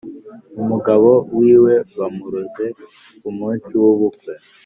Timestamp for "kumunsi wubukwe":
3.19-4.33